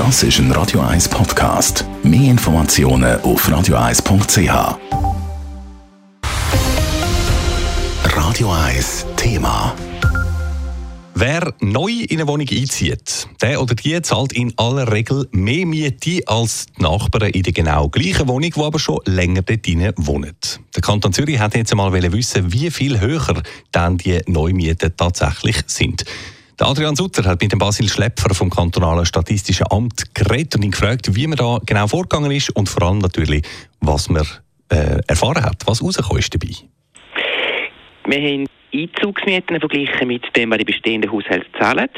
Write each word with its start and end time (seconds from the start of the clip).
Das 0.00 0.22
ist 0.22 0.38
ein 0.38 0.50
Radio 0.52 0.80
1 0.80 1.10
Podcast. 1.10 1.84
Mehr 2.02 2.30
Informationen 2.30 3.20
auf 3.20 3.46
radio1.ch. 3.46 4.78
Radio 8.16 8.50
1 8.50 9.06
Thema. 9.16 9.76
Wer 11.14 11.52
neu 11.60 11.90
in 11.90 12.18
eine 12.18 12.26
Wohnung 12.26 12.46
einzieht, 12.50 13.28
der 13.42 13.60
oder 13.60 13.74
die 13.74 14.00
zahlt 14.00 14.32
in 14.32 14.54
aller 14.56 14.90
Regel 14.90 15.28
mehr 15.32 15.66
Miete 15.66 16.26
als 16.26 16.64
die 16.78 16.82
Nachbarn 16.82 17.28
in 17.32 17.42
der 17.42 17.52
genau 17.52 17.90
gleichen 17.90 18.26
Wohnung, 18.26 18.52
die 18.56 18.62
aber 18.62 18.78
schon 18.78 19.00
länger 19.04 19.42
dort 19.42 19.66
wohnen. 19.98 20.34
Der 20.74 20.80
Kanton 20.80 21.12
Zürich 21.12 21.38
hat 21.38 21.54
jetzt 21.54 21.72
einmal 21.72 21.92
wissen, 21.92 22.50
wie 22.54 22.70
viel 22.70 23.00
höher 23.00 23.42
dann 23.70 23.98
die 23.98 24.18
Neumieten 24.26 24.94
tatsächlich 24.96 25.58
sind. 25.66 26.06
Adrian 26.62 26.94
Sutter 26.94 27.24
hat 27.24 27.40
mit 27.40 27.52
dem 27.52 27.58
Basil 27.58 27.88
Schlepfer 27.88 28.34
vom 28.34 28.50
kantonalen 28.50 29.06
Statistischen 29.06 29.66
Amt 29.70 30.14
geredet 30.14 30.56
und 30.56 30.62
ihn 30.62 30.72
gefragt, 30.72 31.14
wie 31.14 31.26
man 31.26 31.38
da 31.38 31.58
genau 31.64 31.86
vorgegangen 31.86 32.30
ist 32.30 32.50
und 32.50 32.68
vor 32.68 32.82
allem 32.82 32.98
natürlich, 32.98 33.42
was 33.80 34.10
man 34.10 34.26
äh, 34.70 35.00
erfahren 35.06 35.42
hat, 35.42 35.66
was 35.66 35.82
rausgekommen 35.82 36.18
ist 36.18 36.34
dabei. 36.34 36.54
Wir 38.06 38.18
haben 38.18 38.46
Einzugsmieten 38.74 39.58
verglichen 39.58 40.08
mit 40.08 40.24
dem, 40.36 40.50
was 40.50 40.58
die 40.58 40.64
bestehenden 40.64 41.10
Haushalte 41.10 41.46
zahlen. 41.58 41.88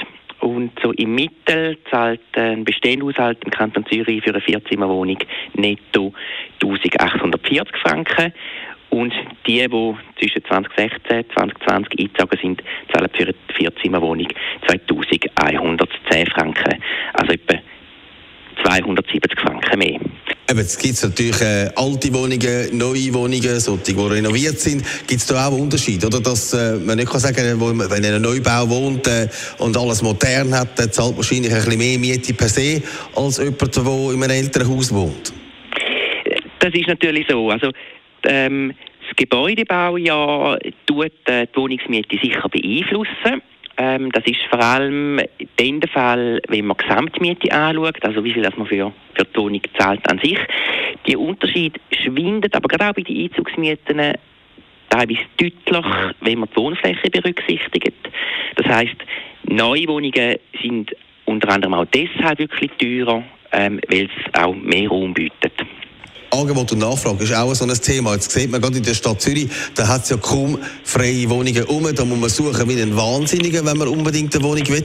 Und 0.40 0.72
so 0.82 0.90
im 0.92 1.14
Mittel 1.14 1.78
zahlt 1.88 2.20
ein 2.34 2.64
bestehender 2.64 3.06
Haushalt 3.06 3.38
im 3.44 3.50
Kanton 3.52 3.86
Zürich 3.86 4.24
für 4.24 4.30
eine 4.30 4.40
Vierzimmerwohnung 4.40 5.18
netto 5.54 6.12
1840 6.60 7.76
Franken. 7.80 8.32
Und 8.92 9.14
die, 9.46 9.66
die 9.66 9.94
zwischen 10.20 10.44
2016 10.44 11.16
und 11.16 11.32
2020 11.32 11.98
eingezogen 11.98 12.38
sind, 12.42 12.62
zahlen 12.92 13.08
für 13.14 13.22
eine 13.22 13.34
Vierzimmerwohnung 13.56 14.28
2110 14.66 16.26
Franken. 16.26 16.82
Also 17.14 17.32
etwa 17.32 17.54
270 18.62 19.40
Franken 19.40 19.78
mehr. 19.78 19.98
Eben, 20.50 20.58
jetzt 20.58 20.78
gibt 20.82 20.92
es 20.92 21.04
natürlich 21.04 21.40
äh, 21.40 21.70
alte 21.74 22.12
Wohnungen, 22.12 22.76
neue 22.76 23.14
Wohnungen, 23.14 23.60
solche, 23.60 23.94
die 23.94 23.98
renoviert 23.98 24.58
sind. 24.58 24.84
Gibt 25.06 25.20
es 25.22 25.26
da 25.26 25.46
auch 25.46 25.52
einen 25.52 25.62
Unterschied? 25.62 26.04
Oder? 26.04 26.20
Dass 26.20 26.52
äh, 26.52 26.76
man 26.76 26.98
nicht 26.98 27.10
kann 27.10 27.20
sagen 27.20 27.58
wo 27.58 27.72
man, 27.72 27.90
wenn 27.90 28.04
in 28.04 28.12
einem 28.12 28.22
Neubau 28.22 28.68
wohnt 28.68 29.06
äh, 29.06 29.26
und 29.56 29.74
alles 29.74 30.02
modern 30.02 30.54
hat, 30.54 30.78
dann 30.78 30.92
zahlt 30.92 31.16
wahrscheinlich 31.16 31.50
ein 31.50 31.64
bisschen 31.64 31.78
mehr 31.78 31.98
Miete 31.98 32.34
per 32.34 32.48
se, 32.48 32.82
als 33.16 33.38
jemand, 33.38 33.74
der 33.74 33.84
in 33.84 34.22
einem 34.22 34.30
älteren 34.30 34.68
Haus 34.68 34.92
wohnt. 34.92 35.32
Das 36.58 36.74
ist 36.74 36.88
natürlich 36.88 37.26
so. 37.26 37.48
Also, 37.48 37.70
ähm, 38.24 38.74
das 39.12 39.16
Gebäudebaujahr 39.16 40.58
tut 40.86 41.12
äh, 41.26 41.46
die 41.46 41.56
Wohnungsmiete 41.56 42.18
sicher 42.18 42.48
beeinflussen. 42.48 43.42
Ähm, 43.76 44.10
das 44.12 44.24
ist 44.26 44.42
vor 44.48 44.60
allem 44.60 45.20
dann 45.56 45.80
der 45.80 45.90
Fall, 45.90 46.40
wenn 46.48 46.66
man 46.66 46.76
die 46.76 46.84
Gesamtmiete 46.84 47.52
anschaut, 47.52 48.02
also 48.04 48.24
wie 48.24 48.32
viel 48.32 48.42
das 48.42 48.56
man 48.56 48.66
für, 48.66 48.92
für 49.14 49.24
die 49.24 49.38
Wohnung 49.38 49.60
zahlt 49.78 50.08
an 50.10 50.18
sich. 50.18 50.38
Die 51.06 51.16
Unterschied 51.16 51.80
schwindet 51.90 52.54
aber 52.54 52.68
gerade 52.68 52.90
auch 52.90 52.94
bei 52.94 53.02
den 53.02 53.24
Einzugsmieten 53.24 54.14
teilweise 54.88 55.20
deutlich, 55.36 55.86
wenn 56.20 56.38
man 56.38 56.48
die 56.50 56.56
Wohnfläche 56.56 57.10
berücksichtigt. 57.10 57.94
Das 58.56 58.66
heißt, 58.66 58.96
neue 59.44 59.88
Wohnungen 59.88 60.36
sind 60.62 60.94
unter 61.24 61.48
anderem 61.50 61.74
auch 61.74 61.86
deshalb 61.86 62.38
wirklich 62.38 62.70
teurer, 62.78 63.22
ähm, 63.52 63.80
weil 63.88 64.06
es 64.06 64.40
auch 64.40 64.54
mehr 64.54 64.88
Raum 64.88 65.14
bietet. 65.14 65.51
Angebot 66.32 66.72
und 66.72 66.78
Nachfrage 66.78 67.24
ist 67.24 67.34
auch 67.34 67.54
so 67.54 67.64
ein 67.64 67.74
Thema. 67.74 68.14
Jetzt 68.14 68.30
sieht 68.30 68.50
man 68.50 68.60
gerade 68.60 68.78
in 68.78 68.82
der 68.82 68.94
Stadt 68.94 69.20
Zürich, 69.20 69.48
da 69.74 69.86
hat 69.86 70.04
es 70.04 70.10
ja 70.10 70.16
kaum 70.16 70.58
freie 70.82 71.28
Wohnungen 71.28 71.64
um. 71.64 71.94
Da 71.94 72.04
muss 72.04 72.18
man 72.18 72.30
suchen 72.30 72.68
wie 72.68 72.80
ein 72.80 72.96
Wahnsinniger, 72.96 73.64
wenn 73.64 73.76
man 73.76 73.88
unbedingt 73.88 74.34
eine 74.34 74.44
Wohnung 74.44 74.66
will. 74.68 74.84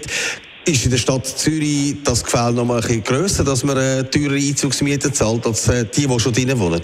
Ist 0.66 0.84
in 0.84 0.92
der 0.92 0.98
Stadt 0.98 1.26
Zürich 1.26 1.96
das 2.04 2.24
Gefälle 2.24 2.54
noch 2.54 2.66
mal 2.66 2.76
ein 2.76 2.82
bisschen 2.82 3.04
grösser, 3.04 3.46
dass 3.46 3.64
man 3.64 3.78
äh, 3.78 4.04
teure 4.04 4.36
Einzugsmieten 4.36 5.14
zahlt, 5.14 5.46
als 5.46 5.70
äh, 5.70 5.86
die, 5.86 6.06
die 6.08 6.20
schon 6.20 6.34
drinnen 6.34 6.60
wohnen? 6.60 6.82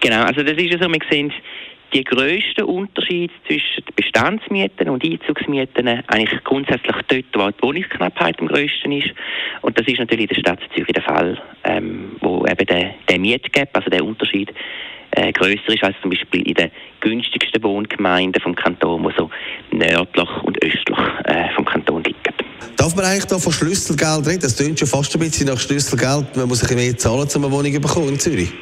Genau, 0.00 0.22
also 0.24 0.42
das 0.42 0.56
ist 0.56 0.72
ja 0.72 0.78
so, 0.78 0.88
wir 0.88 0.98
sehen 1.10 1.32
die 1.94 2.04
grössten 2.04 2.64
Unterschiede 2.64 3.32
zwischen 3.46 3.84
Bestandsmieten 4.12 4.88
und 4.88 5.04
Einzugsmieten 5.04 5.88
eigentlich 5.88 6.44
grundsätzlich 6.44 6.96
dort, 7.08 7.24
wo 7.34 7.50
die 7.50 7.62
Wohnungsknappheit 7.62 8.38
am 8.40 8.48
grössten 8.48 8.92
ist. 8.92 9.10
Und 9.62 9.78
das 9.78 9.86
ist 9.86 9.98
natürlich 9.98 10.30
in 10.30 10.34
der 10.34 10.40
Stadt 10.40 10.60
Zürich 10.74 10.92
der 10.92 11.02
Fall, 11.02 11.40
ähm, 11.64 12.16
wo 12.20 12.44
eben 12.46 12.66
der, 12.66 12.94
der 13.08 13.18
Mietgap, 13.18 13.70
also 13.72 13.90
der 13.90 14.04
Unterschied, 14.04 14.52
äh, 15.12 15.32
grösser 15.32 15.68
ist 15.68 15.82
als 15.82 15.96
zum 16.00 16.10
Beispiel 16.10 16.42
in 16.42 16.54
den 16.54 16.70
günstigsten 17.00 17.62
Wohngemeinden 17.62 18.40
vom 18.42 18.54
Kanton, 18.54 19.02
die 19.02 19.14
so 19.16 19.30
nördlich 19.70 20.28
und 20.42 20.62
östlich 20.62 20.98
äh, 21.24 21.52
vom 21.54 21.64
Kanton 21.64 22.02
liegen. 22.04 22.18
Darf 22.76 22.94
man 22.96 23.04
eigentlich 23.04 23.26
da 23.26 23.38
von 23.38 23.52
Schlüsselgeld 23.52 24.26
reden? 24.26 24.40
Das 24.40 24.56
klingt 24.56 24.78
schon 24.78 24.88
fast 24.88 25.14
ein 25.14 25.20
bisschen 25.20 25.48
nach 25.48 25.58
Schlüsselgeld. 25.58 26.36
Man 26.36 26.48
muss 26.48 26.62
ein 26.62 26.68
bisschen 26.68 26.76
mehr 26.76 26.96
zahlen, 26.96 27.28
um 27.34 27.44
eine 27.44 27.52
Wohnung 27.52 27.72
zu 27.72 27.80
bekommen 27.80 28.08
in 28.08 28.18
Zürich. 28.18 28.52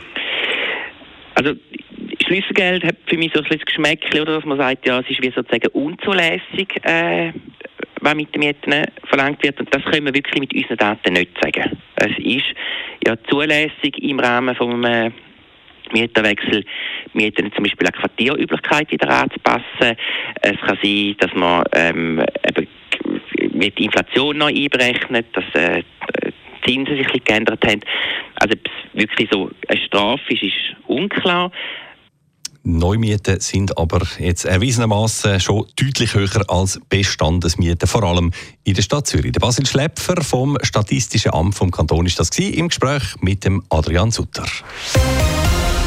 Also 1.35 1.55
Schlüsselgeld 2.31 2.85
hat 2.85 2.97
für 3.07 3.17
mich 3.17 3.33
so 3.35 3.41
ein 3.41 3.49
bisschen 3.49 3.65
Geschmäckchen, 3.65 4.21
oder, 4.21 4.37
dass 4.37 4.45
man 4.45 4.57
sagt, 4.57 4.87
ja, 4.87 5.01
es 5.01 5.11
ist 5.11 5.21
wie 5.21 5.33
sozusagen 5.35 5.67
unzulässig, 5.73 6.69
äh, 6.85 7.33
was 8.01 8.15
mit 8.15 8.33
den 8.33 8.41
Mieten 8.41 8.87
verlangt 9.07 9.43
wird. 9.43 9.59
Und 9.59 9.75
das 9.75 9.83
können 9.85 10.07
wir 10.07 10.15
wirklich 10.15 10.39
mit 10.39 10.55
unseren 10.55 10.77
Daten 10.77 11.13
nicht 11.15 11.33
sagen. 11.43 11.77
Es 11.97 12.17
ist 12.19 12.55
ja 13.05 13.17
zulässig 13.29 13.99
im 14.01 14.21
Rahmen 14.21 14.55
von 14.55 14.85
einem 14.85 15.13
Mieterwechsel 15.93 16.65
Mieten 17.15 17.53
zum 17.53 17.65
Beispiel 17.65 17.89
eine 17.89 17.99
Quartierüblichkeit 17.99 18.93
wieder 18.93 19.11
anzupassen. 19.11 19.97
Es 20.41 20.61
kann 20.61 20.79
sein, 20.81 21.17
dass 21.19 21.35
man 21.35 21.65
ähm, 21.73 22.25
mit 23.55 23.81
Inflation 23.81 24.39
noch 24.39 24.47
einberechnet, 24.47 25.27
dass 25.33 25.45
äh, 25.55 25.83
die 26.65 26.73
Zinsen 26.73 26.97
sich 26.97 27.25
geändert 27.25 27.65
haben. 27.67 27.81
Also 28.37 28.55
ob 28.55 28.67
es 28.67 29.01
wirklich 29.01 29.29
so 29.33 29.51
eine 29.67 29.81
Strafe 29.81 30.33
ist, 30.33 30.45
ist 30.45 30.77
unklar. 30.87 31.51
Neumieten 32.63 33.41
sind 33.41 33.77
aber 33.79 34.07
jetzt 34.19 34.45
erwiesenermaßen 34.45 35.41
schon 35.41 35.67
deutlich 35.77 36.15
höher 36.15 36.45
als 36.49 36.81
Bestandesmieten, 36.89 37.89
vor 37.89 38.03
allem 38.03 38.33
in 38.65 38.75
der 38.75 38.83
Stadt 38.83 39.07
Zürich. 39.07 39.33
Der 39.33 39.41
Basil 39.41 39.67
Schlepfer 39.67 40.23
vom 40.23 40.59
Statistischen 40.63 41.33
Amt 41.33 41.55
vom 41.55 41.71
Kanton 41.71 42.07
ist 42.07 42.19
das 42.19 42.31
im 42.31 42.69
Gespräch 42.69 43.03
mit 43.21 43.45
dem 43.45 43.63
Adrian 43.71 44.11
Sutter. 44.11 44.47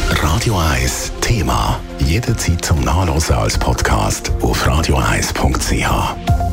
Radio 0.10 0.58
1 0.58 1.12
Thema. 1.22 1.80
Jederzeit 2.00 2.64
zum 2.64 2.82
Nachlesen 2.82 3.36
als 3.36 3.58
Podcast 3.58 4.32
auf 4.42 4.68
radio1.ch. 4.68 6.53